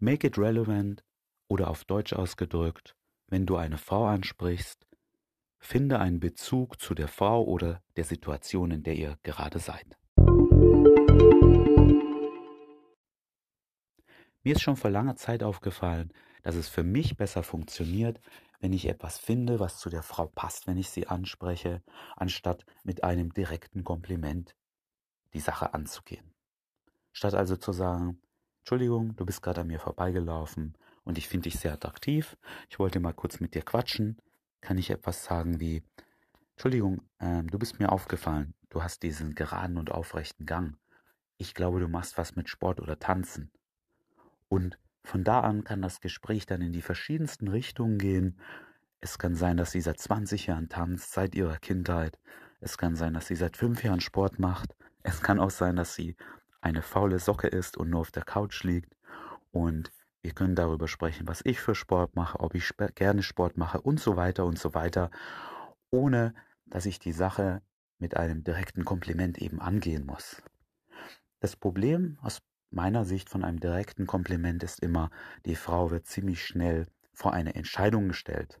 Make 0.00 0.24
it 0.24 0.38
relevant 0.38 1.02
oder 1.48 1.68
auf 1.68 1.84
Deutsch 1.84 2.12
ausgedrückt, 2.12 2.94
wenn 3.26 3.46
du 3.46 3.56
eine 3.56 3.78
Frau 3.78 4.06
ansprichst, 4.06 4.86
finde 5.58 5.98
einen 5.98 6.20
Bezug 6.20 6.80
zu 6.80 6.94
der 6.94 7.08
Frau 7.08 7.42
oder 7.42 7.82
der 7.96 8.04
Situation, 8.04 8.70
in 8.70 8.84
der 8.84 8.94
ihr 8.94 9.18
gerade 9.24 9.58
seid. 9.58 9.98
Mir 14.44 14.54
ist 14.54 14.62
schon 14.62 14.76
vor 14.76 14.90
langer 14.90 15.16
Zeit 15.16 15.42
aufgefallen, 15.42 16.12
dass 16.42 16.54
es 16.54 16.68
für 16.68 16.84
mich 16.84 17.16
besser 17.16 17.42
funktioniert, 17.42 18.20
wenn 18.60 18.72
ich 18.72 18.86
etwas 18.86 19.18
finde, 19.18 19.58
was 19.58 19.78
zu 19.78 19.90
der 19.90 20.04
Frau 20.04 20.26
passt, 20.26 20.68
wenn 20.68 20.76
ich 20.76 20.90
sie 20.90 21.08
anspreche, 21.08 21.82
anstatt 22.14 22.64
mit 22.84 23.02
einem 23.02 23.34
direkten 23.34 23.82
Kompliment 23.82 24.54
die 25.34 25.40
Sache 25.40 25.74
anzugehen. 25.74 26.32
Statt 27.12 27.34
also 27.34 27.56
zu 27.56 27.72
sagen, 27.72 28.20
Entschuldigung, 28.68 29.16
du 29.16 29.24
bist 29.24 29.40
gerade 29.40 29.62
an 29.62 29.68
mir 29.68 29.80
vorbeigelaufen 29.80 30.74
und 31.04 31.16
ich 31.16 31.26
finde 31.26 31.44
dich 31.44 31.58
sehr 31.58 31.72
attraktiv, 31.72 32.36
ich 32.68 32.78
wollte 32.78 33.00
mal 33.00 33.14
kurz 33.14 33.40
mit 33.40 33.54
dir 33.54 33.62
quatschen, 33.62 34.18
kann 34.60 34.76
ich 34.76 34.90
etwas 34.90 35.24
sagen 35.24 35.58
wie, 35.58 35.82
Entschuldigung, 36.50 37.00
äh, 37.18 37.42
du 37.44 37.58
bist 37.58 37.80
mir 37.80 37.90
aufgefallen, 37.90 38.52
du 38.68 38.82
hast 38.82 39.02
diesen 39.02 39.34
geraden 39.34 39.78
und 39.78 39.90
aufrechten 39.90 40.44
Gang. 40.44 40.76
Ich 41.38 41.54
glaube, 41.54 41.80
du 41.80 41.88
machst 41.88 42.18
was 42.18 42.36
mit 42.36 42.50
Sport 42.50 42.82
oder 42.82 42.98
Tanzen. 42.98 43.50
Und 44.50 44.78
von 45.02 45.24
da 45.24 45.40
an 45.40 45.64
kann 45.64 45.80
das 45.80 46.02
Gespräch 46.02 46.44
dann 46.44 46.60
in 46.60 46.74
die 46.74 46.82
verschiedensten 46.82 47.48
Richtungen 47.48 47.96
gehen. 47.96 48.38
Es 49.00 49.18
kann 49.18 49.34
sein, 49.34 49.56
dass 49.56 49.70
sie 49.70 49.80
seit 49.80 49.98
20 49.98 50.46
Jahren 50.48 50.68
tanzt, 50.68 51.14
seit 51.14 51.34
ihrer 51.34 51.56
Kindheit. 51.56 52.18
Es 52.60 52.76
kann 52.76 52.96
sein, 52.96 53.14
dass 53.14 53.28
sie 53.28 53.36
seit 53.36 53.56
fünf 53.56 53.82
Jahren 53.82 54.02
Sport 54.02 54.38
macht. 54.38 54.76
Es 55.02 55.22
kann 55.22 55.40
auch 55.40 55.48
sein, 55.48 55.76
dass 55.76 55.94
sie 55.94 56.16
eine 56.60 56.82
faule 56.82 57.18
Socke 57.18 57.48
ist 57.48 57.76
und 57.76 57.90
nur 57.90 58.00
auf 58.00 58.10
der 58.10 58.24
Couch 58.24 58.64
liegt. 58.64 58.94
Und 59.50 59.92
wir 60.22 60.32
können 60.32 60.54
darüber 60.54 60.88
sprechen, 60.88 61.28
was 61.28 61.40
ich 61.44 61.60
für 61.60 61.74
Sport 61.74 62.16
mache, 62.16 62.40
ob 62.40 62.54
ich 62.54 62.70
gerne 62.94 63.22
Sport 63.22 63.56
mache 63.56 63.80
und 63.80 64.00
so 64.00 64.16
weiter 64.16 64.44
und 64.44 64.58
so 64.58 64.74
weiter, 64.74 65.10
ohne 65.90 66.34
dass 66.66 66.86
ich 66.86 66.98
die 66.98 67.12
Sache 67.12 67.62
mit 67.98 68.16
einem 68.16 68.44
direkten 68.44 68.84
Kompliment 68.84 69.38
eben 69.38 69.60
angehen 69.60 70.04
muss. 70.06 70.42
Das 71.40 71.56
Problem 71.56 72.18
aus 72.20 72.40
meiner 72.70 73.04
Sicht 73.04 73.30
von 73.30 73.44
einem 73.44 73.60
direkten 73.60 74.06
Kompliment 74.06 74.62
ist 74.62 74.80
immer, 74.80 75.10
die 75.46 75.56
Frau 75.56 75.90
wird 75.90 76.06
ziemlich 76.06 76.44
schnell 76.44 76.86
vor 77.12 77.32
eine 77.32 77.54
Entscheidung 77.54 78.08
gestellt. 78.08 78.60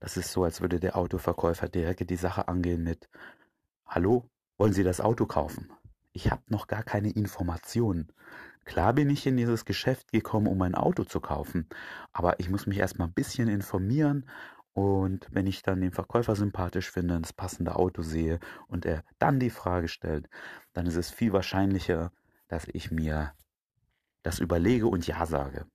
Das 0.00 0.16
ist 0.16 0.32
so, 0.32 0.44
als 0.44 0.60
würde 0.60 0.80
der 0.80 0.96
Autoverkäufer 0.96 1.68
direkt 1.68 2.08
die 2.10 2.16
Sache 2.16 2.48
angehen 2.48 2.82
mit 2.82 3.08
Hallo, 3.86 4.28
wollen 4.56 4.72
Sie 4.72 4.84
das 4.84 5.00
Auto 5.00 5.26
kaufen? 5.26 5.70
Ich 6.12 6.30
habe 6.30 6.42
noch 6.48 6.66
gar 6.66 6.82
keine 6.82 7.10
Informationen. 7.10 8.12
Klar 8.64 8.92
bin 8.92 9.10
ich 9.10 9.26
in 9.26 9.36
dieses 9.36 9.64
Geschäft 9.64 10.12
gekommen, 10.12 10.46
um 10.46 10.62
ein 10.62 10.74
Auto 10.74 11.04
zu 11.04 11.20
kaufen, 11.20 11.68
aber 12.12 12.38
ich 12.38 12.48
muss 12.48 12.66
mich 12.66 12.78
erstmal 12.78 13.08
ein 13.08 13.14
bisschen 13.14 13.48
informieren 13.48 14.26
und 14.74 15.26
wenn 15.30 15.46
ich 15.46 15.62
dann 15.62 15.80
den 15.80 15.92
Verkäufer 15.92 16.36
sympathisch 16.36 16.90
finde, 16.90 17.20
das 17.20 17.32
passende 17.32 17.76
Auto 17.76 18.02
sehe 18.02 18.38
und 18.68 18.86
er 18.86 19.04
dann 19.18 19.40
die 19.40 19.50
Frage 19.50 19.88
stellt, 19.88 20.28
dann 20.72 20.86
ist 20.86 20.96
es 20.96 21.10
viel 21.10 21.32
wahrscheinlicher, 21.32 22.12
dass 22.48 22.66
ich 22.68 22.90
mir 22.90 23.34
das 24.22 24.38
überlege 24.38 24.86
und 24.86 25.06
Ja 25.06 25.26
sage. 25.26 25.66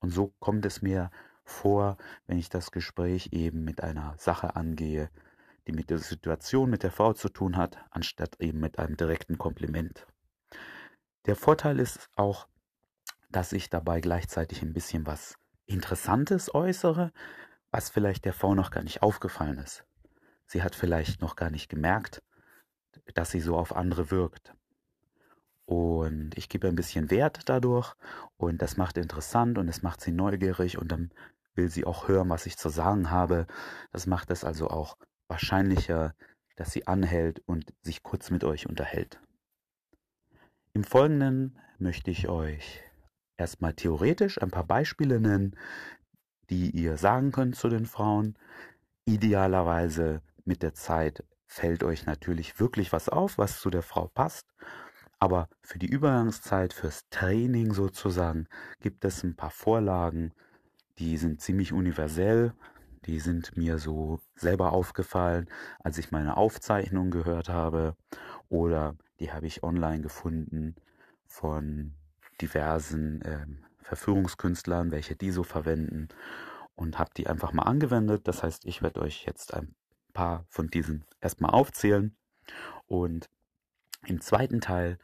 Und 0.00 0.10
so 0.10 0.34
kommt 0.38 0.66
es 0.66 0.82
mir 0.82 1.10
vor, 1.44 1.96
wenn 2.26 2.38
ich 2.38 2.48
das 2.48 2.70
Gespräch 2.70 3.30
eben 3.32 3.64
mit 3.64 3.82
einer 3.82 4.14
Sache 4.18 4.54
angehe, 4.54 5.10
die 5.66 5.72
mit 5.72 5.90
der 5.90 5.98
Situation 5.98 6.70
mit 6.70 6.82
der 6.82 6.90
Frau 6.90 7.12
zu 7.12 7.28
tun 7.28 7.56
hat, 7.56 7.78
anstatt 7.90 8.40
eben 8.40 8.60
mit 8.60 8.78
einem 8.78 8.96
direkten 8.96 9.38
Kompliment. 9.38 10.06
Der 11.26 11.36
Vorteil 11.36 11.80
ist 11.80 12.10
auch, 12.16 12.48
dass 13.30 13.52
ich 13.52 13.70
dabei 13.70 14.00
gleichzeitig 14.00 14.62
ein 14.62 14.72
bisschen 14.72 15.06
was 15.06 15.36
Interessantes 15.66 16.54
äußere, 16.54 17.12
was 17.70 17.90
vielleicht 17.90 18.24
der 18.24 18.34
Frau 18.34 18.54
noch 18.54 18.70
gar 18.70 18.82
nicht 18.82 19.02
aufgefallen 19.02 19.58
ist. 19.58 19.84
Sie 20.46 20.62
hat 20.62 20.74
vielleicht 20.74 21.20
noch 21.20 21.36
gar 21.36 21.50
nicht 21.50 21.68
gemerkt, 21.68 22.22
dass 23.14 23.30
sie 23.30 23.40
so 23.40 23.56
auf 23.56 23.74
andere 23.74 24.10
wirkt. 24.10 24.54
Und 25.64 26.36
ich 26.36 26.50
gebe 26.50 26.68
ein 26.68 26.76
bisschen 26.76 27.10
Wert 27.10 27.48
dadurch 27.48 27.94
und 28.36 28.60
das 28.60 28.76
macht 28.76 28.98
interessant 28.98 29.56
und 29.56 29.68
es 29.68 29.82
macht 29.82 30.02
sie 30.02 30.12
neugierig 30.12 30.76
und 30.76 30.92
dann 30.92 31.10
will 31.54 31.70
sie 31.70 31.86
auch 31.86 32.08
hören, 32.08 32.28
was 32.28 32.46
ich 32.46 32.58
zu 32.58 32.68
sagen 32.68 33.10
habe. 33.10 33.46
Das 33.90 34.06
macht 34.06 34.30
es 34.30 34.44
also 34.44 34.68
auch 34.68 34.98
wahrscheinlicher, 35.28 36.14
dass 36.56 36.72
sie 36.72 36.86
anhält 36.86 37.40
und 37.46 37.72
sich 37.82 38.02
kurz 38.02 38.30
mit 38.30 38.44
euch 38.44 38.68
unterhält. 38.68 39.20
Im 40.72 40.84
Folgenden 40.84 41.58
möchte 41.78 42.10
ich 42.10 42.28
euch 42.28 42.82
erstmal 43.36 43.74
theoretisch 43.74 44.40
ein 44.40 44.50
paar 44.50 44.66
Beispiele 44.66 45.20
nennen, 45.20 45.56
die 46.50 46.70
ihr 46.70 46.96
sagen 46.96 47.32
könnt 47.32 47.56
zu 47.56 47.68
den 47.68 47.86
Frauen. 47.86 48.36
Idealerweise 49.04 50.22
mit 50.44 50.62
der 50.62 50.74
Zeit 50.74 51.24
fällt 51.46 51.84
euch 51.84 52.06
natürlich 52.06 52.58
wirklich 52.60 52.92
was 52.92 53.08
auf, 53.08 53.38
was 53.38 53.60
zu 53.60 53.70
der 53.70 53.82
Frau 53.82 54.08
passt. 54.08 54.46
Aber 55.18 55.48
für 55.62 55.78
die 55.78 55.88
Übergangszeit, 55.88 56.72
fürs 56.72 57.08
Training 57.08 57.72
sozusagen, 57.72 58.46
gibt 58.80 59.04
es 59.04 59.22
ein 59.22 59.36
paar 59.36 59.50
Vorlagen, 59.50 60.32
die 60.98 61.16
sind 61.16 61.40
ziemlich 61.40 61.72
universell. 61.72 62.52
Die 63.06 63.20
sind 63.20 63.56
mir 63.56 63.78
so 63.78 64.20
selber 64.34 64.72
aufgefallen, 64.72 65.48
als 65.80 65.98
ich 65.98 66.10
meine 66.10 66.36
Aufzeichnung 66.36 67.10
gehört 67.10 67.48
habe. 67.48 67.96
Oder 68.48 68.96
die 69.20 69.32
habe 69.32 69.46
ich 69.46 69.62
online 69.62 70.02
gefunden 70.02 70.74
von 71.26 71.94
diversen 72.40 73.22
äh, 73.22 73.46
Verführungskünstlern, 73.82 74.90
welche 74.90 75.16
die 75.16 75.30
so 75.30 75.42
verwenden. 75.42 76.08
Und 76.74 76.98
habe 76.98 77.10
die 77.16 77.26
einfach 77.26 77.52
mal 77.52 77.62
angewendet. 77.64 78.26
Das 78.26 78.42
heißt, 78.42 78.64
ich 78.64 78.82
werde 78.82 79.00
euch 79.00 79.24
jetzt 79.26 79.54
ein 79.54 79.74
paar 80.12 80.44
von 80.48 80.68
diesen 80.68 81.04
erstmal 81.20 81.50
aufzählen. 81.50 82.16
Und 82.86 83.28
im 84.06 84.20
zweiten 84.20 84.60
Teil 84.60 84.98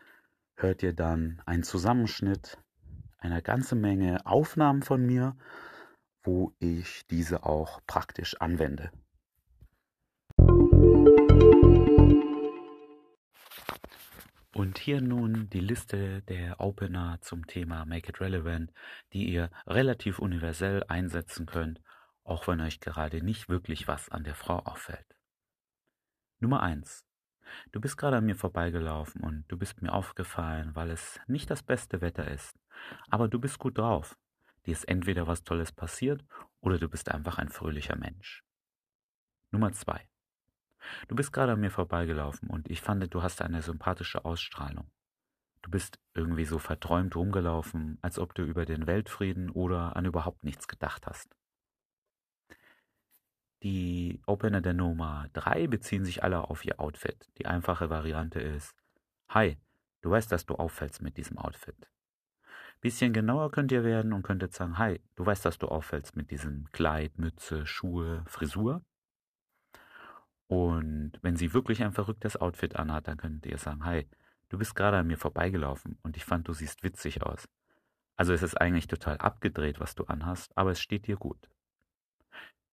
hört 0.54 0.82
ihr 0.82 0.92
dann 0.92 1.42
einen 1.46 1.62
Zusammenschnitt 1.62 2.58
einer 3.18 3.42
ganzen 3.42 3.80
Menge 3.80 4.24
Aufnahmen 4.26 4.82
von 4.82 5.04
mir, 5.04 5.36
wo 6.22 6.54
ich 6.58 7.06
diese 7.08 7.44
auch 7.44 7.80
praktisch 7.86 8.36
anwende. 8.40 8.90
Und 14.54 14.78
hier 14.78 15.00
nun 15.00 15.48
die 15.48 15.60
Liste 15.60 16.22
der 16.22 16.60
Opener 16.60 17.18
zum 17.22 17.46
Thema 17.46 17.84
Make 17.86 18.10
It 18.10 18.20
Relevant, 18.20 18.72
die 19.12 19.32
ihr 19.32 19.50
relativ 19.66 20.18
universell 20.18 20.84
einsetzen 20.88 21.46
könnt, 21.46 21.80
auch 22.24 22.46
wenn 22.46 22.60
euch 22.60 22.80
gerade 22.80 23.24
nicht 23.24 23.48
wirklich 23.48 23.88
was 23.88 24.08
an 24.10 24.24
der 24.24 24.34
Frau 24.34 24.58
auffällt. 24.58 25.16
Nummer 26.40 26.62
1. 26.62 27.04
Du 27.72 27.80
bist 27.80 27.96
gerade 27.96 28.18
an 28.18 28.26
mir 28.26 28.36
vorbeigelaufen 28.36 29.22
und 29.22 29.44
du 29.48 29.56
bist 29.56 29.82
mir 29.82 29.92
aufgefallen, 29.92 30.74
weil 30.74 30.90
es 30.90 31.18
nicht 31.26 31.50
das 31.50 31.62
beste 31.62 32.00
Wetter 32.00 32.28
ist. 32.28 32.54
Aber 33.08 33.28
du 33.28 33.38
bist 33.38 33.58
gut 33.58 33.78
drauf. 33.78 34.16
Dir 34.66 34.72
ist 34.72 34.84
entweder 34.84 35.26
was 35.26 35.44
Tolles 35.44 35.72
passiert 35.72 36.24
oder 36.60 36.78
du 36.78 36.88
bist 36.88 37.10
einfach 37.10 37.38
ein 37.38 37.48
fröhlicher 37.48 37.96
Mensch. 37.96 38.44
Nummer 39.50 39.72
zwei. 39.72 40.06
Du 41.08 41.14
bist 41.14 41.32
gerade 41.32 41.52
an 41.52 41.60
mir 41.60 41.70
vorbeigelaufen 41.70 42.48
und 42.48 42.70
ich 42.70 42.80
fand, 42.80 43.12
du 43.12 43.22
hast 43.22 43.42
eine 43.42 43.62
sympathische 43.62 44.24
Ausstrahlung. 44.24 44.90
Du 45.62 45.70
bist 45.70 45.98
irgendwie 46.14 46.46
so 46.46 46.58
verträumt 46.58 47.16
rumgelaufen, 47.16 47.98
als 48.00 48.18
ob 48.18 48.34
du 48.34 48.42
über 48.42 48.64
den 48.64 48.86
Weltfrieden 48.86 49.50
oder 49.50 49.96
an 49.96 50.06
überhaupt 50.06 50.44
nichts 50.44 50.68
gedacht 50.68 51.06
hast. 51.06 51.36
Die 53.62 54.22
Opener 54.26 54.62
der 54.62 54.72
Nummer 54.72 55.28
3 55.34 55.66
beziehen 55.66 56.04
sich 56.06 56.22
alle 56.22 56.48
auf 56.48 56.64
ihr 56.64 56.80
Outfit. 56.80 57.28
Die 57.36 57.44
einfache 57.44 57.90
Variante 57.90 58.40
ist, 58.40 58.74
Hi, 59.28 59.58
du 60.00 60.10
weißt, 60.10 60.32
dass 60.32 60.46
du 60.46 60.54
auffällst 60.54 61.02
mit 61.02 61.18
diesem 61.18 61.36
Outfit. 61.36 61.90
Bisschen 62.80 63.12
genauer 63.12 63.50
könnt 63.50 63.72
ihr 63.72 63.84
werden 63.84 64.14
und 64.14 64.22
könntet 64.22 64.54
sagen, 64.54 64.78
Hi, 64.78 65.00
du 65.14 65.26
weißt, 65.26 65.44
dass 65.44 65.58
du 65.58 65.68
auffällst 65.68 66.16
mit 66.16 66.30
diesem 66.30 66.66
Kleid, 66.72 67.18
Mütze, 67.18 67.66
Schuhe, 67.66 68.24
Frisur. 68.26 68.82
Und 70.46 71.12
wenn 71.20 71.36
sie 71.36 71.52
wirklich 71.52 71.82
ein 71.82 71.92
verrücktes 71.92 72.36
Outfit 72.38 72.76
anhat, 72.76 73.06
dann 73.06 73.18
könnt 73.18 73.44
ihr 73.44 73.58
sagen, 73.58 73.84
Hi, 73.84 74.08
du 74.48 74.56
bist 74.56 74.74
gerade 74.74 74.96
an 74.96 75.06
mir 75.06 75.18
vorbeigelaufen 75.18 75.98
und 76.02 76.16
ich 76.16 76.24
fand, 76.24 76.48
du 76.48 76.54
siehst 76.54 76.82
witzig 76.82 77.22
aus. 77.22 77.48
Also 78.16 78.32
es 78.32 78.42
ist 78.42 78.60
eigentlich 78.60 78.86
total 78.86 79.18
abgedreht, 79.18 79.78
was 79.78 79.94
du 79.94 80.04
anhast, 80.04 80.56
aber 80.56 80.70
es 80.70 80.80
steht 80.80 81.06
dir 81.06 81.16
gut. 81.16 81.50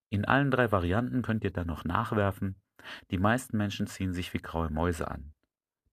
In 0.09 0.23
allen 0.23 0.51
drei 0.51 0.71
Varianten 0.71 1.21
könnt 1.21 1.43
ihr 1.43 1.51
dann 1.51 1.67
noch 1.67 1.83
nachwerfen, 1.83 2.55
die 3.11 3.17
meisten 3.17 3.57
Menschen 3.57 3.87
ziehen 3.87 4.13
sich 4.13 4.33
wie 4.33 4.41
graue 4.41 4.69
Mäuse 4.69 5.09
an. 5.09 5.33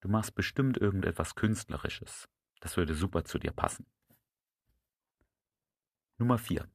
Du 0.00 0.08
machst 0.08 0.34
bestimmt 0.36 0.76
irgendetwas 0.76 1.34
Künstlerisches. 1.34 2.28
Das 2.60 2.76
würde 2.76 2.94
super 2.94 3.24
zu 3.24 3.38
dir 3.38 3.52
passen. 3.52 3.86
Nummer 6.16 6.38
4. 6.38 6.68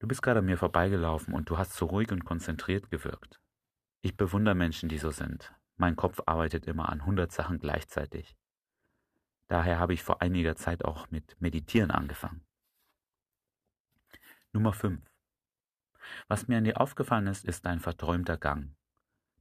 Du 0.00 0.08
bist 0.08 0.20
gerade 0.20 0.40
an 0.40 0.46
mir 0.46 0.58
vorbeigelaufen 0.58 1.32
und 1.32 1.48
du 1.48 1.56
hast 1.56 1.74
so 1.74 1.86
ruhig 1.86 2.10
und 2.10 2.24
konzentriert 2.24 2.90
gewirkt. 2.90 3.40
Ich 4.02 4.16
bewundere 4.16 4.56
Menschen, 4.56 4.88
die 4.88 4.98
so 4.98 5.12
sind. 5.12 5.54
Mein 5.76 5.94
Kopf 5.94 6.20
arbeitet 6.26 6.66
immer 6.66 6.88
an 6.88 7.00
100 7.00 7.30
Sachen 7.30 7.58
gleichzeitig. 7.58 8.36
Daher 9.46 9.78
habe 9.78 9.94
ich 9.94 10.02
vor 10.02 10.20
einiger 10.20 10.56
Zeit 10.56 10.84
auch 10.84 11.08
mit 11.12 11.40
Meditieren 11.40 11.92
angefangen. 11.92 12.44
Nummer 14.52 14.72
5. 14.72 15.00
Was 16.26 16.48
mir 16.48 16.58
an 16.58 16.64
dir 16.64 16.80
aufgefallen 16.80 17.28
ist, 17.28 17.44
ist 17.44 17.66
dein 17.66 17.78
verträumter 17.78 18.36
Gang. 18.36 18.74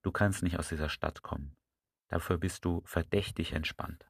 Du 0.04 0.12
kannst 0.12 0.44
nicht 0.44 0.60
aus 0.60 0.70
dieser 0.70 0.90
Stadt 0.90 1.24
kommen. 1.24 1.56
Dafür 2.10 2.38
bist 2.38 2.64
du 2.64 2.84
verdächtig 2.86 3.54
entspannt. 3.54 4.06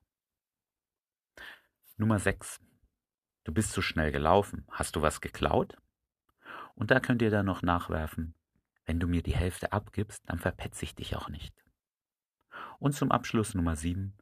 Nummer 1.95 2.19
6. 2.19 2.59
Du 3.45 3.53
bist 3.53 3.71
zu 3.71 3.81
schnell 3.83 4.11
gelaufen. 4.11 4.65
Hast 4.71 4.95
du 4.95 5.03
was 5.03 5.21
geklaut? 5.21 5.77
Und 6.73 6.91
da 6.91 6.99
könnt 6.99 7.21
ihr 7.21 7.29
dann 7.29 7.45
noch 7.45 7.61
nachwerfen, 7.61 8.33
wenn 8.85 8.99
du 8.99 9.07
mir 9.07 9.21
die 9.21 9.35
Hälfte 9.35 9.71
abgibst, 9.71 10.23
dann 10.25 10.39
verpetze 10.39 10.83
ich 10.83 10.95
dich 10.95 11.15
auch 11.15 11.29
nicht. 11.29 11.55
Und 12.79 12.93
zum 12.93 13.11
Abschluss 13.11 13.53
Nummer 13.53 13.75
7. 13.75 14.17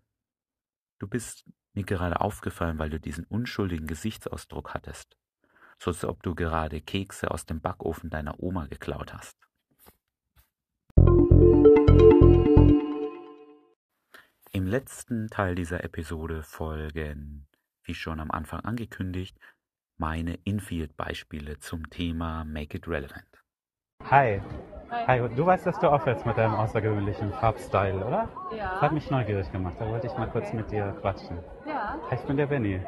Du 0.99 1.07
bist 1.07 1.45
mir 1.73 1.85
gerade 1.85 2.19
aufgefallen, 2.19 2.77
weil 2.79 2.89
du 2.89 2.99
diesen 2.99 3.25
unschuldigen 3.25 3.87
Gesichtsausdruck 3.87 4.73
hattest. 4.73 5.17
So 5.79 5.91
als 5.91 6.03
ob 6.03 6.21
du 6.21 6.35
gerade 6.35 6.81
Kekse 6.81 7.31
aus 7.31 7.45
dem 7.45 7.61
Backofen 7.61 8.09
deiner 8.09 8.39
Oma 8.41 8.67
geklaut 8.67 9.13
hast. 9.13 9.37
Im 14.51 14.67
letzten 14.67 15.29
Teil 15.29 15.55
dieser 15.55 15.83
Episode 15.83 16.43
folgen, 16.43 17.47
wie 17.85 17.93
schon 17.93 18.19
am 18.19 18.31
Anfang 18.31 18.61
angekündigt, 18.61 19.37
meine 19.97 20.35
Infield-Beispiele 20.43 21.59
zum 21.59 21.89
Thema 21.89 22.43
Make 22.45 22.77
It 22.77 22.87
Relevant. 22.87 23.25
Hi. 24.09 24.41
Hi. 25.07 25.27
du 25.35 25.45
weißt, 25.45 25.65
dass 25.65 25.79
du 25.79 25.87
aufhörst 25.87 26.25
mit 26.25 26.37
deinem 26.37 26.55
außergewöhnlichen 26.55 27.31
Farbstyle, 27.33 28.05
oder? 28.05 28.29
Ja. 28.55 28.73
Das 28.73 28.81
hat 28.81 28.91
mich 28.91 29.09
neugierig 29.09 29.51
gemacht, 29.51 29.75
da 29.79 29.87
wollte 29.89 30.07
ich 30.07 30.13
mal 30.17 30.27
kurz 30.29 30.47
Okay. 30.47 30.57
mit 30.57 30.71
dir 30.71 30.95
quatschen. 31.01 31.39
Ja, 31.65 31.97
Hi, 32.09 32.15
ich 32.15 32.21
bin 32.27 32.37
der 32.37 32.47
Benny. 32.47 32.81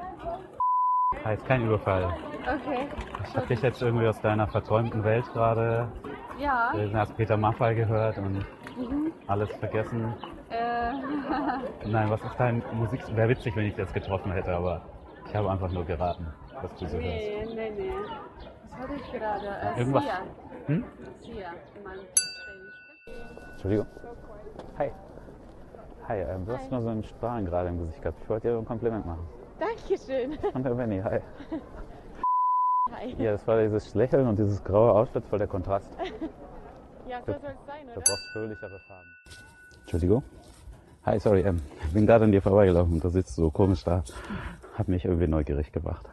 Hi, 1.24 1.34
ist 1.36 1.46
kein 1.46 1.66
Überfall. 1.66 2.06
okay. 2.42 2.88
Ich 3.28 3.36
habe 3.36 3.48
dich 3.48 3.62
jetzt 3.62 3.82
irgendwie 3.82 4.08
aus 4.08 4.20
deiner 4.22 4.48
verträumten 4.48 5.04
Welt 5.04 5.26
gerade, 5.34 5.92
Ja, 6.38 6.72
wir 6.76 6.92
hast 6.94 7.16
Peter 7.16 7.38
Maffay 7.38 7.74
gehört 7.76 8.18
und 8.18 8.34
mhm. 8.78 9.12
alles 9.28 9.50
vergessen. 9.58 10.14
Äh, 10.50 10.92
Nein, 11.88 12.10
was 12.10 12.22
ist 12.24 12.36
dein 12.38 12.64
Musik? 12.74 13.02
Wäre 13.16 13.30
witzig, 13.30 13.56
wenn 13.56 13.66
ich 13.66 13.76
das 13.76 13.92
getroffen 13.94 14.32
hätte, 14.32 14.54
aber 14.56 14.82
ich 15.28 15.36
habe 15.36 15.50
einfach 15.50 15.72
nur 15.72 15.86
geraten, 15.86 16.28
was 16.62 16.72
du 16.80 16.88
so 16.88 16.98
hörst. 16.98 17.06
nee, 17.06 17.46
nee, 17.56 17.72
nee. 17.72 17.92
Was 18.70 18.80
hatte 18.80 18.94
ich 18.96 19.12
gerade? 19.12 19.48
Äh, 19.48 19.80
Irgendwas- 19.80 20.04
Sia. 20.04 20.20
Hm? 20.68 20.86
Sia. 21.22 21.50
Entschuldigung. 23.54 23.88
Hi. 24.78 24.92
Hi, 26.08 26.18
ähm, 26.20 26.46
du 26.46 26.54
hast 26.56 26.72
nur 26.72 26.82
so 26.82 26.90
einen 26.90 27.04
Strahlen 27.04 27.46
gerade 27.46 27.70
im 27.70 27.80
Gesicht 27.80 28.02
gehabt. 28.02 28.20
Ich 28.22 28.30
wollte 28.30 28.50
dir 28.50 28.58
ein 28.58 28.66
Kompliment 28.66 29.06
machen. 29.06 29.28
Dankeschön. 29.60 30.38
Und 30.54 30.64
der 30.64 30.72
Benny, 30.72 31.00
hi. 31.02 31.20
Hi. 32.92 33.16
Ja, 33.18 33.32
das 33.32 33.48
war 33.48 33.60
dieses 33.62 33.96
Lächeln 33.96 34.28
und 34.28 34.38
dieses 34.38 34.64
graue 34.64 34.92
Outfit, 34.94 35.26
voll 35.26 35.40
der 35.40 35.48
Kontrast. 35.48 35.90
Ja, 37.08 37.20
so 37.22 37.34
soll 37.34 37.36
es 37.52 37.66
sein, 37.66 37.86
Du 37.88 37.92
oder? 37.94 38.02
brauchst 38.02 38.32
fröhlichere 38.34 38.80
Farben. 38.88 39.10
Entschuldigung. 39.86 40.24
Hi, 41.06 41.20
sorry, 41.20 41.42
ähm, 41.42 41.62
ich 41.88 41.94
bin 41.94 42.08
gerade 42.08 42.26
an 42.26 42.32
dir 42.32 42.42
vorbeigelaufen 42.42 42.94
und 42.96 43.04
da 43.04 43.10
sitzt 43.10 43.38
du 43.38 43.44
so 43.44 43.52
komisch 43.52 43.84
da. 43.84 44.04
Hat 44.74 44.88
mich 44.88 45.06
irgendwie 45.06 45.28
neugierig 45.28 45.72
gemacht. 45.72 46.08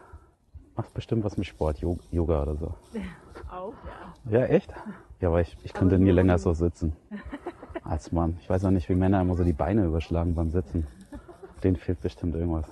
Machst 0.77 0.93
bestimmt 0.95 1.25
was 1.25 1.37
mit 1.39 1.47
Sport, 1.47 1.79
Yoga 2.11 2.43
oder 2.43 2.57
so. 2.57 2.75
Auch, 3.51 3.73
ja. 4.31 4.41
Ja, 4.41 4.47
echt? 4.47 4.73
Ja, 5.21 5.29
aber 5.29 5.41
ich, 5.41 5.57
ich 5.65 5.73
könnte 5.73 5.99
nie 5.99 6.11
länger 6.11 6.39
so 6.39 6.53
sitzen. 6.53 6.95
Als 7.85 8.13
Mann. 8.13 8.37
Ich 8.41 8.49
weiß 8.49 8.65
auch 8.65 8.71
nicht, 8.71 8.89
wie 8.89 8.95
Männer 8.95 9.21
immer 9.21 9.35
so 9.35 9.45
die 9.45 9.53
Beine 9.53 9.85
überschlagen 9.87 10.35
beim 10.35 10.51
Sitzen. 10.51 10.87
Denen 11.65 11.77
fehlt 11.77 12.01
bestimmt 12.01 12.35
irgendwas. 12.35 12.67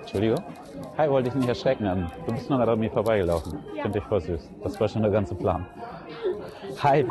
Entschuldigung? 0.00 0.42
Hi, 0.96 1.08
wollte 1.10 1.28
ich 1.28 1.34
nicht 1.34 1.48
erschrecken. 1.48 1.86
ähm, 1.86 2.10
Du 2.26 2.32
bist 2.32 2.48
nur 2.48 2.58
gerade 2.58 2.72
an 2.72 2.80
mir 2.80 2.90
vorbeigelaufen. 2.90 3.58
Ich 3.70 3.76
Ja. 3.76 3.82
finde 3.82 3.98
dich 4.00 4.08
voll 4.08 4.20
süß. 4.20 4.50
Das 4.62 4.80
war 4.80 4.88
schon 4.88 5.02
der 5.02 5.10
ganze 5.10 5.34
Plan. 5.34 5.66
Hi. 6.82 7.06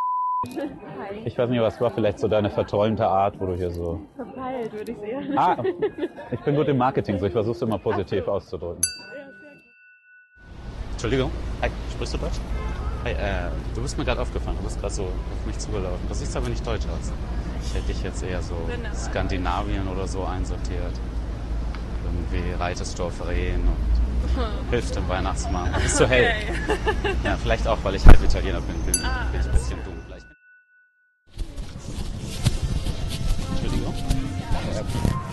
Hi. 0.48 1.22
Ich 1.26 1.38
weiß 1.38 1.52
nicht, 1.52 1.62
was 1.62 1.80
war 1.80 1.92
vielleicht 1.92 2.18
so 2.18 2.28
deine 2.28 2.50
verträumte 2.50 3.08
Art, 3.08 3.40
wo 3.40 3.46
du 3.46 3.54
hier 3.56 3.70
so... 3.70 4.02
Verpeilt, 4.16 4.74
würde 4.74 4.92
ich 4.92 4.98
sehen. 4.98 5.38
Ah, 5.38 5.56
ich 6.32 6.40
bin 6.40 6.56
gut 6.56 6.68
im 6.68 6.78
Marketing, 6.78 7.20
so 7.20 7.28
ich 7.28 7.32
versuche 7.32 7.56
es 7.56 7.62
immer 7.62 7.78
positiv 7.78 8.28
auszudrücken. 8.28 8.82
Entschuldigung. 10.94 11.30
Hi, 11.62 11.70
sprichst 11.92 12.16
du 12.16 12.18
Deutsch? 12.18 12.40
Hi, 13.04 13.12
äh, 13.12 13.52
du 13.76 13.84
bist 13.84 13.96
mir 14.00 14.04
gerade 14.04 14.20
aufgefallen, 14.20 14.58
du 14.58 14.64
bist 14.64 14.80
gerade 14.82 14.94
so 14.96 15.04
auf 15.04 15.46
mich 15.46 15.60
zugelaufen. 15.60 16.08
Du 16.08 16.14
siehst 16.16 16.36
aber 16.36 16.50
nicht 16.50 16.66
deutsch 16.66 16.88
aus. 16.88 17.14
Ich 17.64 17.76
hätte 17.76 17.86
dich 17.88 18.02
jetzt 18.02 18.24
eher 18.24 18.42
so. 18.42 18.56
Skandinavien 18.96 19.88
oder 19.88 20.08
so 20.08 20.24
einsortiert. 20.24 21.00
Irgendwie 22.04 22.52
reitest 22.60 22.98
du 22.98 23.04
auf 23.04 23.28
Rehen 23.28 23.62
und 23.62 24.42
hilfst 24.72 24.96
dem 24.96 25.08
Weihnachtsmann. 25.08 25.72
Du 25.72 25.82
bist 25.82 25.98
so 25.98 26.06
hell. 26.08 26.34
Ja, 27.24 27.38
vielleicht 27.38 27.68
auch, 27.68 27.78
weil 27.84 27.94
ich 27.94 28.06
halb 28.08 28.24
Italiener 28.24 28.62
bin, 28.62 28.76
bin, 28.92 29.04
Ah, 29.06 29.28
bin 29.32 29.40
ich 29.40 29.46
ein 29.46 29.54
bisschen 29.54 29.78
dumm. 29.84 29.91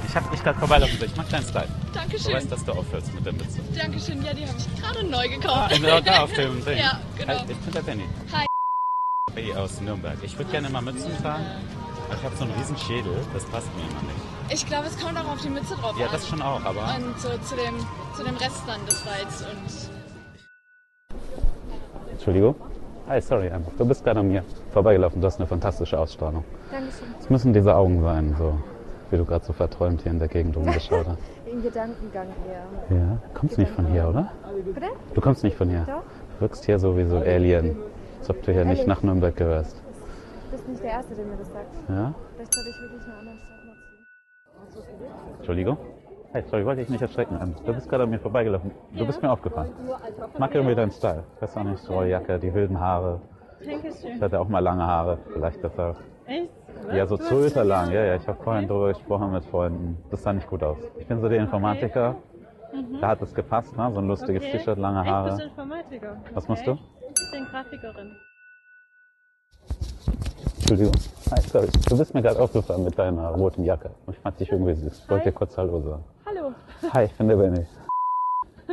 Ich 0.08 0.16
habe 0.16 0.30
dich 0.30 0.42
gerade 0.42 0.58
vorbeilaufen 0.58 0.98
sehen. 0.98 1.10
Ich 1.10 1.16
mag 1.16 1.28
deinen 1.28 1.44
Style. 1.44 1.68
Du 1.86 1.92
Dankeschön. 1.98 2.32
weißt, 2.34 2.50
dass 2.52 2.64
du 2.64 2.72
aufhörst 2.72 3.14
mit 3.14 3.26
der 3.26 3.32
Mütze. 3.34 3.60
Dankeschön. 3.78 4.22
Ja, 4.22 4.32
die 4.32 4.46
habe 4.46 4.56
ich 4.58 4.80
gerade 4.82 5.04
neu 5.06 5.18
Ah, 5.18 5.26
gekauft. 5.26 5.70
genau 5.74 6.00
da 6.00 6.22
auf 6.22 6.32
dem 6.32 6.64
Ding. 6.64 6.78
Ja, 6.78 6.98
genau. 7.16 7.34
Hi, 7.34 7.44
ich 7.48 7.56
bin 7.58 7.72
der 7.74 7.80
Benny. 7.82 8.04
Hi. 8.32 8.46
Benny 9.34 9.54
aus 9.54 9.80
Nürnberg. 9.80 10.16
Ich 10.22 10.38
würde 10.38 10.50
gerne 10.50 10.70
mal 10.70 10.80
Mützen 10.80 11.10
tragen, 11.22 11.44
aber 12.06 12.14
ich 12.18 12.24
habe 12.24 12.36
so 12.36 12.44
einen 12.44 12.54
riesen 12.54 12.76
Schädel. 12.78 13.12
Das 13.34 13.44
passt 13.46 13.68
mir 13.76 13.82
immer 13.82 14.02
nicht. 14.12 14.54
Ich 14.54 14.64
glaube, 14.66 14.86
es 14.86 14.98
kommt 14.98 15.18
auch 15.18 15.28
auf 15.30 15.42
die 15.42 15.50
Mütze 15.50 15.74
drauf 15.76 15.94
Ja, 15.98 16.06
an. 16.06 16.12
das 16.12 16.26
schon 16.26 16.40
auch, 16.40 16.64
aber... 16.64 16.94
Und 16.96 17.20
so 17.20 17.28
zu 17.28 17.54
dem, 17.56 17.74
zu 18.16 18.24
dem 18.24 18.36
Rest 18.36 18.62
dann 18.66 18.84
des 18.86 19.00
Falls. 19.02 19.42
Und 19.42 19.90
Entschuldigung. 22.12 22.54
Hi, 23.08 23.20
sorry, 23.20 23.50
einfach. 23.50 23.72
Du 23.76 23.84
bist 23.84 24.04
gerade 24.04 24.20
an 24.20 24.28
mir 24.28 24.42
vorbeigelaufen. 24.72 25.20
Du 25.20 25.26
hast 25.26 25.36
eine 25.38 25.46
fantastische 25.46 25.98
Ausstrahlung. 25.98 26.44
Dankeschön. 26.70 27.08
Es 27.20 27.28
müssen 27.30 27.52
diese 27.52 27.74
Augen 27.74 28.02
sein, 28.02 28.34
so 28.38 28.58
wie 29.10 29.16
du 29.16 29.24
gerade 29.24 29.44
so 29.44 29.52
verträumt 29.52 30.02
hier 30.02 30.12
in 30.12 30.18
der 30.18 30.28
Gegend 30.28 30.56
rumgeschaut 30.56 31.06
hast. 31.06 31.18
In 31.50 31.62
Gedankengang 31.62 32.26
eher. 32.48 32.96
Ja, 32.96 33.18
kommst 33.34 33.56
nicht 33.58 33.70
von 33.72 33.86
hier, 33.86 34.08
oder? 34.08 34.30
Bitte? 34.64 34.86
Du 35.14 35.20
kommst 35.20 35.42
nicht 35.44 35.56
von 35.56 35.68
hier. 35.68 35.84
Doch. 35.86 36.02
Du 36.36 36.40
wirkst 36.42 36.64
hier 36.66 36.78
so 36.78 36.96
wie 36.96 37.04
so 37.04 37.16
Alien. 37.18 37.76
Als 38.18 38.28
ob 38.30 38.42
du 38.42 38.52
hier 38.52 38.64
nicht 38.64 38.80
Ehrlich? 38.80 38.86
nach 38.86 39.02
Nürnberg 39.02 39.34
gehörst. 39.34 39.80
Du 40.50 40.50
bist 40.56 40.68
nicht 40.68 40.82
der 40.82 40.90
Erste, 40.90 41.14
der 41.14 41.24
mir 41.24 41.36
das 41.36 41.48
sagt. 41.52 41.66
Ja? 41.88 42.14
Vielleicht 42.34 42.54
sollte 42.54 42.70
ich 42.70 42.80
wirklich 42.82 43.02
in 43.06 43.10
einer 43.10 43.18
anderen 43.20 43.38
Stadt 43.38 43.58
ziehen. 43.62 45.36
Entschuldigung? 45.38 45.78
Hey, 46.32 46.42
sorry, 46.50 46.66
wollte 46.66 46.82
ich 46.82 46.88
nicht 46.90 47.00
erschrecken. 47.00 47.38
Ähm, 47.40 47.54
Du 47.64 47.72
bist 47.72 47.88
gerade 47.88 48.02
an 48.04 48.10
mir 48.10 48.18
vorbeigelaufen. 48.18 48.70
Du 48.96 49.06
bist 49.06 49.22
mir 49.22 49.30
aufgefallen. 49.30 49.70
Mag 50.38 50.54
irgendwie 50.54 50.74
deinen 50.74 50.90
Style. 50.90 51.24
Ich 51.36 51.42
weiß 51.42 51.56
auch 51.56 51.64
nicht, 51.64 51.88
Rolljacke, 51.88 52.38
die 52.38 52.52
wilden 52.52 52.78
Haare. 52.78 53.20
Dankeschön. 53.64 54.16
Ich 54.16 54.22
hatte 54.22 54.38
auch 54.38 54.48
mal 54.48 54.58
lange 54.60 54.86
Haare, 54.86 55.18
vielleicht 55.32 55.62
deshalb. 55.64 55.96
Echt? 56.26 56.50
Ja, 56.92 57.06
so 57.06 57.16
schulterlang. 57.18 57.90
Ja, 57.90 58.04
ja, 58.04 58.16
ich 58.16 58.26
habe 58.26 58.42
vorhin 58.42 58.66
drüber 58.68 58.88
gesprochen 58.88 59.32
mit 59.32 59.44
Freunden. 59.44 59.98
Das 60.10 60.22
sah 60.22 60.32
nicht 60.32 60.48
gut 60.48 60.62
aus. 60.62 60.78
Ich 60.98 61.06
bin 61.06 61.20
so 61.20 61.28
der 61.28 61.40
Informatiker. 61.40 62.16
Da 63.00 63.08
hat 63.08 63.22
es 63.22 63.34
gepasst, 63.34 63.76
ne? 63.76 63.90
So 63.92 64.00
ein 64.00 64.08
lustiges 64.08 64.42
Okay. 64.42 64.58
T-Shirt, 64.58 64.78
lange 64.78 65.00
Echt, 65.00 65.06
bist 65.06 65.38
du 65.38 65.42
Haare. 65.42 65.42
Informatiker? 65.42 66.16
Was 66.34 66.48
machst 66.48 66.66
du? 66.66 66.72
Ich 66.72 67.30
bin 67.32 67.44
Grafikerin. 67.46 68.16
Entschuldigung. 70.58 70.94
Hi, 71.30 71.40
sorry. 71.40 71.68
Du 71.88 71.96
bist 71.96 72.14
mir 72.14 72.22
gerade 72.22 72.40
aufgefallen 72.40 72.84
mit 72.84 72.98
deiner 72.98 73.30
roten 73.30 73.64
Jacke. 73.64 73.90
Ich 74.10 74.18
fand 74.18 74.38
dich 74.38 74.52
irgendwie 74.52 74.74
süß. 74.74 75.02
Ich 75.04 75.10
wollte 75.10 75.24
dir 75.24 75.32
kurz 75.32 75.56
Hallo 75.56 75.80
sagen. 75.80 76.04
Hallo. 76.26 76.52
Hi, 76.92 77.04
ich 77.04 77.14
bin 77.14 77.28
der 77.28 77.36
Benny. 77.36 77.66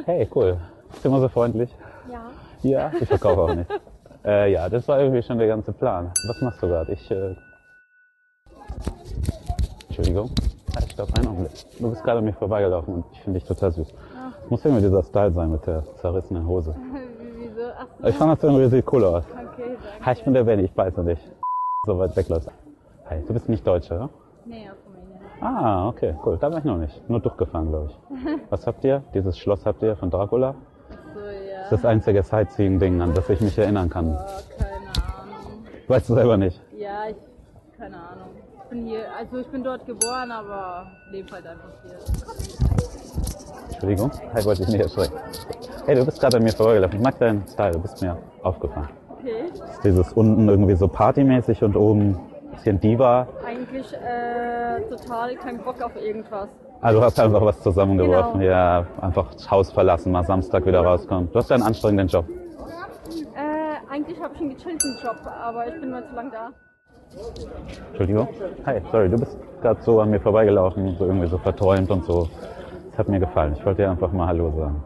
Hey, 0.06 0.28
cool. 0.36 0.58
Bist 0.92 1.04
du 1.06 1.10
immer 1.10 1.22
so 1.22 1.30
freundlich? 1.30 1.74
Ja. 2.12 2.30
Ja, 2.64 2.92
ich 3.00 3.08
verkaufe 3.08 3.42
auch 3.42 3.56
nicht. 3.56 3.70
Äh, 4.26 4.52
ja, 4.52 4.68
das 4.70 4.88
war 4.88 5.00
irgendwie 5.00 5.22
schon 5.22 5.38
der 5.38 5.46
ganze 5.46 5.72
Plan. 5.72 6.12
Was 6.28 6.42
machst 6.42 6.60
du 6.64 6.68
gerade? 6.68 6.92
Ich. 6.92 7.12
Äh... 7.12 7.36
Entschuldigung. 9.98 10.30
Halt, 10.76 10.92
stopp, 10.92 11.18
einen 11.18 11.28
Augenblick. 11.28 11.52
Du 11.80 11.90
bist 11.90 12.04
gerade 12.04 12.20
an 12.20 12.26
mir 12.26 12.34
vorbeigelaufen 12.34 12.96
und 12.96 13.06
ich 13.14 13.22
finde 13.22 13.40
dich 13.40 13.48
total 13.48 13.72
süß. 13.72 13.94
Muss 14.50 14.66
irgendwie 14.66 14.84
dieser 14.84 15.02
Style 15.04 15.32
sein 15.32 15.50
mit 15.50 15.66
der 15.66 15.86
zerrissenen 16.02 16.46
Hose. 16.46 16.76
Wieso? 17.38 17.62
Ach 17.78 17.88
so. 18.02 18.08
Ich 18.08 18.16
fand 18.16 18.34
das 18.34 18.44
irgendwie 18.44 18.68
sieht 18.68 18.92
cool 18.92 19.06
aus. 19.06 19.24
Okay, 19.24 19.38
danke. 19.58 20.06
Hi, 20.06 20.14
ich 20.14 20.24
bin 20.26 20.34
der 20.34 20.44
Benny, 20.44 20.64
ich 20.64 20.74
beiße 20.74 21.02
dich. 21.06 21.20
So 21.86 21.98
weit 21.98 22.14
wegläufst. 22.18 22.52
Hi, 23.10 23.24
du 23.26 23.34
bist 23.34 23.48
nicht 23.48 23.66
Deutscher, 23.66 23.96
oder? 23.96 24.10
Nee, 24.44 24.70
aus 24.70 24.76
Rumänien. 24.86 25.22
Ah, 25.40 25.88
okay, 25.88 26.14
cool. 26.26 26.38
Da 26.42 26.52
war 26.52 26.58
ich 26.58 26.66
noch 26.66 26.78
nicht. 26.78 27.10
Nur 27.10 27.22
durchgefahren, 27.22 27.70
glaube 27.70 27.92
ich. 27.92 28.42
Was 28.50 28.68
habt 28.68 28.84
ihr? 28.84 29.02
Dieses 29.14 29.38
Schloss 29.38 29.66
habt 29.66 29.82
ihr 29.82 29.96
von 29.96 30.10
Dracula? 30.10 30.56
So, 31.14 31.22
ja. 31.22 31.56
Das 31.56 31.72
ist 31.72 31.72
das 31.72 31.86
einzige 31.86 32.22
Sightseeing-Ding, 32.22 33.02
an 33.02 33.14
das 33.14 33.30
ich 33.30 33.40
mich 33.40 33.58
erinnern 33.58 33.90
kann. 33.90 34.08
Oh, 34.08 34.18
keine 34.58 34.76
Ahnung. 34.76 35.64
Weißt 35.88 36.10
du 36.10 36.16
selber 36.16 36.36
nicht. 36.36 36.62
Ja, 36.78 37.08
ich. 37.10 37.16
Keine 37.78 37.96
Ahnung. 37.96 38.45
Ich 38.66 38.70
bin 38.70 38.88
hier. 38.88 39.06
Also, 39.16 39.38
ich 39.40 39.48
bin 39.48 39.64
dort 39.64 39.86
geboren, 39.86 40.32
aber 40.32 40.88
lebe 41.12 41.32
halt 41.32 41.46
einfach 41.46 41.70
hier. 41.84 41.98
Entschuldigung. 43.70 44.12
Hi, 44.34 44.44
wollte 44.44 44.64
ich 44.64 44.70
nicht 44.70 44.82
erschrecken. 44.82 45.14
Hey, 45.86 45.96
du 45.96 46.04
bist 46.04 46.20
gerade 46.20 46.38
an 46.38 46.44
mir 46.44 46.52
vorbeigelaufen. 46.52 46.98
Ich 46.98 47.04
mag 47.04 47.20
deinen 47.20 47.48
Style, 47.48 47.74
du 47.74 47.80
bist 47.80 48.02
mir 48.02 48.18
aufgefallen. 48.42 48.90
Okay. 49.20 49.46
Dieses 49.84 50.14
unten 50.14 50.50
irgendwie 50.50 50.76
so 50.76 50.88
partymäßig 50.88 51.64
und 51.64 51.76
oben 51.76 52.20
bisschen 52.54 52.80
Diva. 52.80 53.28
Eigentlich 53.46 53.94
äh, 53.94 54.82
total 54.90 55.36
kein 55.36 55.60
Bock 55.60 55.82
auf 55.84 55.96
irgendwas. 55.96 56.50
Ah, 56.82 56.92
du 56.92 57.02
hast 57.02 57.20
einfach 57.20 57.42
was 57.42 57.62
zusammengeworfen. 57.62 58.40
Genau. 58.40 58.52
Ja, 58.52 58.88
einfach 59.00 59.32
das 59.34 59.50
Haus 59.52 59.72
verlassen, 59.72 60.12
mal 60.12 60.24
Samstag 60.24 60.66
wieder 60.66 60.82
rauskommen. 60.82 61.32
Du 61.32 61.38
hast 61.38 61.50
ja 61.52 61.56
einen 61.56 61.64
anstrengenden 61.66 62.08
Job. 62.08 62.26
Äh, 63.36 63.94
eigentlich 63.94 64.20
habe 64.20 64.34
ich 64.34 64.42
einen 64.42 64.50
gechillten 64.50 64.98
Job, 65.04 65.18
aber 65.26 65.68
ich 65.68 65.80
bin 65.80 65.92
mal 65.92 66.04
zu 66.08 66.16
lang 66.16 66.32
da. 66.32 66.50
Entschuldigung. 67.90 68.28
Hi, 68.66 68.82
sorry, 68.92 69.10
du 69.10 69.18
bist 69.18 69.38
gerade 69.62 69.82
so 69.82 70.00
an 70.02 70.10
mir 70.10 70.20
vorbeigelaufen, 70.20 70.96
so 70.98 71.06
irgendwie 71.06 71.28
so 71.28 71.38
verträumt 71.38 71.90
und 71.90 72.06
so. 72.06 72.30
Das 72.90 73.00
hat 73.00 73.10
mir 73.10 73.20
gefallen. 73.20 73.56
Ich 73.58 73.66
wollte 73.66 73.84
dir 73.84 73.92
einfach 73.92 74.12
mal 74.12 74.28
Hallo 74.28 74.52
sagen. 74.52 74.84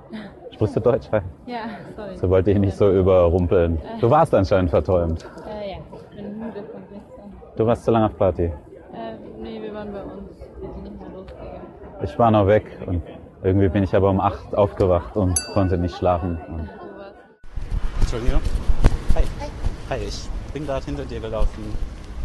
Sprichst 0.51 0.75
du 0.75 0.79
Deutsch? 0.79 1.07
Hi. 1.11 1.21
Ja, 1.45 1.59
sorry. 1.95 2.17
So 2.17 2.29
wollte 2.29 2.51
ich 2.51 2.59
nicht 2.59 2.75
so 2.75 2.91
überrumpeln. 2.91 3.79
Du 4.01 4.09
warst 4.09 4.33
anscheinend 4.33 4.69
verträumt. 4.71 5.25
Äh, 5.47 5.71
ja, 5.71 5.77
ich 5.93 6.17
bin 6.17 6.38
müde 6.38 6.63
von 6.71 6.81
gestern. 6.91 7.33
Du 7.55 7.65
warst 7.65 7.85
zu 7.85 7.91
lange 7.91 8.07
auf 8.07 8.17
Party. 8.17 8.43
Äh, 8.43 8.51
nee, 9.41 9.61
wir 9.61 9.73
waren 9.73 9.91
bei 9.91 10.01
uns. 10.01 10.38
Wir 10.59 10.69
sind 10.69 10.83
nicht 10.83 10.99
mehr 10.99 11.09
losgegangen. 11.09 11.61
Ich 12.03 12.19
war 12.19 12.31
noch 12.31 12.47
weg 12.47 12.65
und 12.85 13.03
irgendwie 13.43 13.69
bin 13.69 13.83
ich 13.83 13.95
aber 13.95 14.09
um 14.09 14.19
8 14.19 14.55
aufgewacht 14.55 15.15
und 15.15 15.39
konnte 15.53 15.77
nicht 15.77 15.95
schlafen. 15.95 16.39
Und. 16.47 16.69
Entschuldigung. 18.01 18.41
Hi. 19.15 19.23
Hi, 19.89 19.97
ich 20.05 20.29
bin 20.53 20.65
gerade 20.65 20.85
hinter 20.85 21.05
dir 21.05 21.19
gelaufen. 21.19 21.63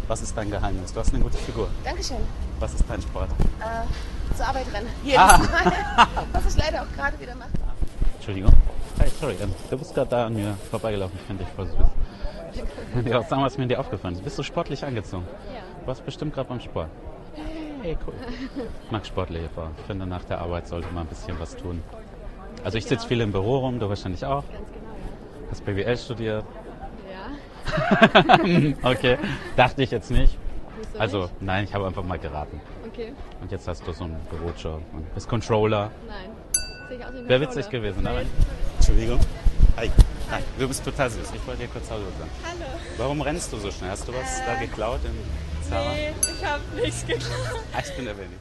Was 0.07 0.21
ist 0.21 0.37
dein 0.37 0.51
Geheimnis? 0.51 0.93
Du 0.93 0.99
hast 0.99 1.13
eine 1.13 1.23
gute 1.23 1.37
Figur. 1.37 1.67
Dankeschön. 1.83 2.17
Was 2.59 2.73
ist 2.73 2.83
dein 2.87 3.01
Sport? 3.01 3.29
Äh, 3.59 4.35
zur 4.35 4.45
Arbeit 4.47 4.65
rennen. 4.73 4.87
Jedes 5.03 5.19
Ah. 5.19 5.37
Mal. 5.37 6.07
Was 6.33 6.55
ich 6.55 6.63
leider 6.63 6.83
auch 6.83 6.91
gerade 6.95 7.19
wieder 7.19 7.33
mache. 7.35 7.49
Entschuldigung. 8.15 8.51
Hi, 8.99 9.07
sorry. 9.19 9.35
Ähm, 9.41 9.53
du 9.69 9.77
bist 9.77 9.93
gerade 9.95 10.09
da 10.09 10.25
an 10.27 10.35
mir 10.35 10.55
vorbeigelaufen. 10.69 11.17
Ich 11.19 11.25
finde 11.25 11.43
dich 11.43 11.53
voll 11.53 11.67
süß. 11.67 13.13
Auch 13.15 13.27
sagen, 13.27 13.41
was 13.43 13.57
mir 13.57 13.67
dir 13.67 13.79
aufgefallen 13.79 14.13
ist. 14.15 14.23
Bist 14.23 14.37
du 14.37 14.43
sportlich 14.43 14.85
angezogen? 14.85 15.25
Ja. 15.53 15.61
Du 15.81 15.87
warst 15.87 16.05
bestimmt 16.05 16.33
gerade 16.33 16.47
beim 16.49 16.59
Sport. 16.61 16.87
Hey, 17.81 17.97
cool. 18.07 18.13
Ich 18.85 18.91
mag 18.91 19.05
sportliche 19.05 19.49
Frauen. 19.49 19.71
Ich 19.79 19.85
finde, 19.85 20.05
nach 20.05 20.23
der 20.23 20.39
Arbeit 20.39 20.67
sollte 20.67 20.87
man 20.93 21.03
ein 21.03 21.07
bisschen 21.09 21.37
was 21.39 21.55
tun. 21.57 21.83
Also 22.63 22.77
ich 22.77 22.85
sitze 22.85 23.07
viel 23.07 23.19
im 23.21 23.31
Büro 23.31 23.57
rum, 23.59 23.79
du 23.79 23.89
wahrscheinlich 23.89 24.25
auch. 24.25 24.43
Ganz 24.49 24.67
genau, 24.73 25.49
Hast 25.51 25.65
BWL 25.65 25.97
studiert. 25.97 26.45
Okay, 28.83 29.17
dachte 29.55 29.83
ich 29.83 29.91
jetzt 29.91 30.11
nicht. 30.11 30.37
Wieso 30.77 30.99
Also 30.99 31.21
nicht? 31.23 31.41
nein, 31.41 31.63
ich 31.65 31.73
habe 31.73 31.87
einfach 31.87 32.03
mal 32.03 32.19
geraten. 32.19 32.59
Okay. 32.87 33.13
Und 33.41 33.51
jetzt 33.51 33.67
hast 33.67 33.85
du 33.87 33.91
so 33.91 34.03
einen 34.05 34.17
Bürojob 34.29 34.81
und 34.93 35.13
bist 35.13 35.27
Controller. 35.27 35.91
Nein. 36.07 36.29
Wäre 37.27 37.41
witzig 37.41 37.69
gewesen, 37.69 38.03
Nee. 38.03 38.09
aber. 38.09 38.21
Entschuldigung. 38.77 39.19
Hi. 39.77 39.89
Hi. 40.31 40.41
Du 40.59 40.67
bist 40.67 40.83
total 40.85 41.09
süß. 41.09 41.31
Ich 41.35 41.47
wollte 41.47 41.63
dir 41.63 41.67
kurz 41.69 41.89
Hallo 41.89 42.03
sagen. 42.17 42.29
Hallo. 42.43 42.69
Warum 42.97 43.21
rennst 43.21 43.51
du 43.51 43.57
so 43.57 43.71
schnell? 43.71 43.89
Hast 43.89 44.07
du 44.07 44.13
was 44.13 44.43
da 44.45 44.55
geklaut 44.55 44.99
im 45.03 45.67
Zara? 45.67 45.91
Nee, 45.93 46.13
ich 46.21 46.45
habe 46.45 46.61
nichts 46.81 47.05
geklaut. 47.05 47.61
Ah, 47.75 47.81
ich 47.85 47.95
bin 47.95 48.05
der 48.05 48.13
Benny. 48.13 48.35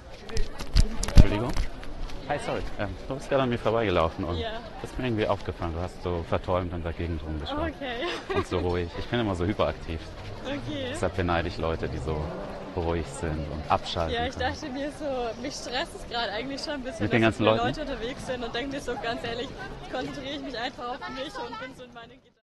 Hi, 2.29 2.39
sorry. 2.39 2.63
Ähm, 2.79 2.89
du 3.07 3.15
bist 3.17 3.29
gerade 3.29 3.43
an 3.43 3.49
mir 3.51 3.59
vorbeigelaufen 3.59 4.25
und 4.25 4.39
Ja. 4.39 4.53
das 4.81 4.91
ist 4.91 4.99
mir 4.99 5.07
irgendwie 5.07 5.27
aufgefallen. 5.27 5.75
Du 5.75 5.81
hast 5.81 6.03
so 6.03 6.25
verträumt 6.29 6.73
und 6.73 6.83
dagegen 6.85 7.19
drum 7.19 7.39
geschaut. 7.41 7.59
Okay. 7.77 8.07
Und 8.35 8.47
so 8.47 8.59
ruhig. 8.59 8.89
Ich 8.99 9.07
bin 9.07 9.21
immer 9.21 9.35
so 9.35 9.45
hyperaktiv. 9.45 10.01
Okay. 10.45 10.87
Deshalb 10.91 11.17
beneide 11.17 11.49
ich 11.49 11.59
Leute, 11.59 11.87
die 11.89 11.99
so 11.99 12.17
ruhig 12.77 13.07
sind 13.07 13.39
und 13.53 13.63
abschalten 13.71 14.15
Ja, 14.15 14.27
ich 14.27 14.37
können. 14.37 14.53
dachte 14.53 14.69
mir 14.71 14.91
so, 14.99 15.43
mich 15.43 15.55
stresst 15.55 15.95
es 15.97 16.09
gerade 16.09 16.33
eigentlich 16.33 16.61
schon 16.63 16.75
ein 16.75 16.83
bisschen, 16.83 17.05
Mit 17.05 17.13
den 17.13 17.23
dass 17.23 17.27
ganzen 17.39 17.45
so 17.45 17.51
Leuten? 17.51 17.67
Leute 17.67 17.81
unterwegs 17.83 18.27
sind 18.27 18.43
und 18.45 18.55
denke 18.55 18.71
mir 18.77 18.81
so 18.81 18.95
ganz 19.03 19.23
ehrlich, 19.25 19.49
konzentriere 19.93 20.35
ich 20.37 20.43
mich 20.43 20.59
einfach 20.59 20.89
auf 20.89 20.99
mich 21.11 21.35
und 21.39 21.61
bin 21.61 21.77
so 21.77 21.85
in 21.85 21.93
meine 21.95 22.15
Gedanken. 22.15 22.35